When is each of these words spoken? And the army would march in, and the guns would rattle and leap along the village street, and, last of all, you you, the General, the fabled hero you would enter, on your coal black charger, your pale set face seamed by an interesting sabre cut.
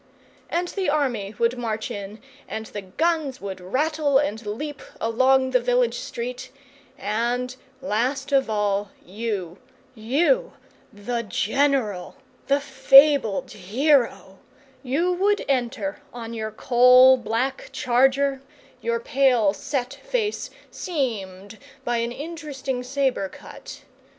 And 0.49 0.69
the 0.69 0.89
army 0.89 1.35
would 1.37 1.59
march 1.59 1.91
in, 1.91 2.19
and 2.47 2.65
the 2.65 2.81
guns 2.81 3.39
would 3.39 3.61
rattle 3.61 4.17
and 4.17 4.43
leap 4.43 4.81
along 4.99 5.51
the 5.51 5.59
village 5.59 5.99
street, 5.99 6.49
and, 6.97 7.55
last 7.83 8.31
of 8.31 8.49
all, 8.49 8.89
you 9.05 9.59
you, 9.93 10.53
the 10.91 11.21
General, 11.21 12.15
the 12.47 12.59
fabled 12.59 13.51
hero 13.51 14.39
you 14.81 15.13
would 15.13 15.45
enter, 15.47 16.01
on 16.11 16.33
your 16.33 16.49
coal 16.49 17.15
black 17.15 17.69
charger, 17.71 18.41
your 18.81 18.99
pale 18.99 19.53
set 19.53 19.93
face 19.93 20.49
seamed 20.71 21.59
by 21.85 21.97
an 21.97 22.11
interesting 22.11 22.81
sabre 22.81 23.29
cut. 23.29 23.83